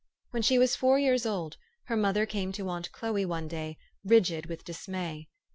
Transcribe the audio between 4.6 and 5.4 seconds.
dismay.